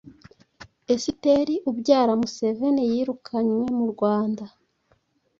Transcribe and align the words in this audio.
Esiteri 0.93 1.55
ubyara 1.69 2.13
Museveni 2.21 2.83
yirukanywe 2.91 3.63
mu 3.77 3.85
Rwanda 3.91 4.43